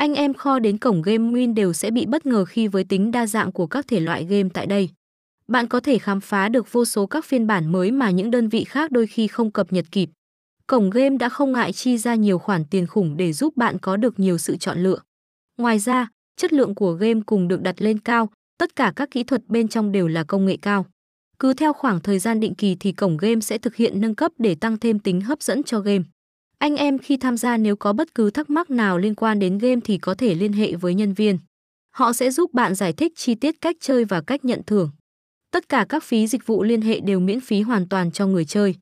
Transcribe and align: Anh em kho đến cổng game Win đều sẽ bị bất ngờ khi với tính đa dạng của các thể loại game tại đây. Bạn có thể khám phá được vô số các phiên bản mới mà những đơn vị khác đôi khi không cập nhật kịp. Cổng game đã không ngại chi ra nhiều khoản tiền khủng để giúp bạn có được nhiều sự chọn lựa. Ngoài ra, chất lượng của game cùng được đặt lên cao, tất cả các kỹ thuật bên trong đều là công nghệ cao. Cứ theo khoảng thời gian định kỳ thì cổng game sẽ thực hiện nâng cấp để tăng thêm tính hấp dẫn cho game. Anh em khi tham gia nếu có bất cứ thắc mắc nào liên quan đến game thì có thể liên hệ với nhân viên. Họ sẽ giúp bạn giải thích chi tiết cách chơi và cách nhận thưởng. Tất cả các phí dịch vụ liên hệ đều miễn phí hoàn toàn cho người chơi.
Anh 0.00 0.14
em 0.14 0.34
kho 0.34 0.58
đến 0.58 0.78
cổng 0.78 1.02
game 1.02 1.30
Win 1.30 1.54
đều 1.54 1.72
sẽ 1.72 1.90
bị 1.90 2.06
bất 2.06 2.26
ngờ 2.26 2.44
khi 2.44 2.68
với 2.68 2.84
tính 2.84 3.10
đa 3.10 3.26
dạng 3.26 3.52
của 3.52 3.66
các 3.66 3.88
thể 3.88 4.00
loại 4.00 4.24
game 4.24 4.48
tại 4.54 4.66
đây. 4.66 4.88
Bạn 5.48 5.66
có 5.66 5.80
thể 5.80 5.98
khám 5.98 6.20
phá 6.20 6.48
được 6.48 6.72
vô 6.72 6.84
số 6.84 7.06
các 7.06 7.24
phiên 7.24 7.46
bản 7.46 7.72
mới 7.72 7.90
mà 7.90 8.10
những 8.10 8.30
đơn 8.30 8.48
vị 8.48 8.64
khác 8.64 8.90
đôi 8.90 9.06
khi 9.06 9.26
không 9.26 9.50
cập 9.50 9.72
nhật 9.72 9.84
kịp. 9.92 10.10
Cổng 10.66 10.90
game 10.90 11.16
đã 11.16 11.28
không 11.28 11.52
ngại 11.52 11.72
chi 11.72 11.98
ra 11.98 12.14
nhiều 12.14 12.38
khoản 12.38 12.64
tiền 12.64 12.86
khủng 12.86 13.16
để 13.16 13.32
giúp 13.32 13.56
bạn 13.56 13.78
có 13.78 13.96
được 13.96 14.20
nhiều 14.20 14.38
sự 14.38 14.56
chọn 14.56 14.78
lựa. 14.78 14.98
Ngoài 15.58 15.78
ra, 15.78 16.08
chất 16.36 16.52
lượng 16.52 16.74
của 16.74 16.92
game 16.92 17.20
cùng 17.26 17.48
được 17.48 17.62
đặt 17.62 17.82
lên 17.82 17.98
cao, 17.98 18.28
tất 18.58 18.76
cả 18.76 18.92
các 18.96 19.10
kỹ 19.10 19.24
thuật 19.24 19.48
bên 19.48 19.68
trong 19.68 19.92
đều 19.92 20.08
là 20.08 20.24
công 20.24 20.46
nghệ 20.46 20.56
cao. 20.62 20.86
Cứ 21.38 21.54
theo 21.54 21.72
khoảng 21.72 22.00
thời 22.00 22.18
gian 22.18 22.40
định 22.40 22.54
kỳ 22.54 22.76
thì 22.80 22.92
cổng 22.92 23.16
game 23.16 23.40
sẽ 23.40 23.58
thực 23.58 23.76
hiện 23.76 24.00
nâng 24.00 24.14
cấp 24.14 24.32
để 24.38 24.54
tăng 24.54 24.78
thêm 24.78 24.98
tính 24.98 25.20
hấp 25.20 25.42
dẫn 25.42 25.62
cho 25.62 25.80
game. 25.80 26.02
Anh 26.60 26.76
em 26.76 26.98
khi 26.98 27.16
tham 27.16 27.36
gia 27.36 27.56
nếu 27.56 27.76
có 27.76 27.92
bất 27.92 28.14
cứ 28.14 28.30
thắc 28.30 28.50
mắc 28.50 28.70
nào 28.70 28.98
liên 28.98 29.14
quan 29.14 29.38
đến 29.38 29.58
game 29.58 29.80
thì 29.84 29.98
có 29.98 30.14
thể 30.14 30.34
liên 30.34 30.52
hệ 30.52 30.74
với 30.74 30.94
nhân 30.94 31.12
viên. 31.12 31.38
Họ 31.90 32.12
sẽ 32.12 32.30
giúp 32.30 32.54
bạn 32.54 32.74
giải 32.74 32.92
thích 32.92 33.12
chi 33.16 33.34
tiết 33.34 33.60
cách 33.60 33.76
chơi 33.80 34.04
và 34.04 34.20
cách 34.20 34.44
nhận 34.44 34.62
thưởng. 34.66 34.90
Tất 35.52 35.68
cả 35.68 35.86
các 35.88 36.04
phí 36.04 36.26
dịch 36.26 36.46
vụ 36.46 36.62
liên 36.62 36.82
hệ 36.82 37.00
đều 37.00 37.20
miễn 37.20 37.40
phí 37.40 37.60
hoàn 37.60 37.88
toàn 37.88 38.12
cho 38.12 38.26
người 38.26 38.44
chơi. 38.44 38.74